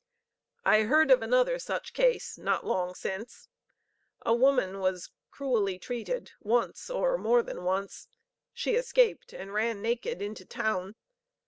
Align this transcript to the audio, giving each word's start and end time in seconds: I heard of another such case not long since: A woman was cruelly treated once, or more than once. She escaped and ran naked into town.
I 0.65 0.81
heard 0.85 1.11
of 1.11 1.21
another 1.21 1.59
such 1.59 1.93
case 1.93 2.35
not 2.35 2.65
long 2.65 2.95
since: 2.95 3.49
A 4.25 4.33
woman 4.33 4.79
was 4.79 5.11
cruelly 5.29 5.77
treated 5.77 6.31
once, 6.39 6.89
or 6.89 7.19
more 7.19 7.43
than 7.43 7.63
once. 7.63 8.07
She 8.51 8.73
escaped 8.73 9.31
and 9.31 9.53
ran 9.53 9.79
naked 9.83 10.19
into 10.19 10.43
town. 10.43 10.95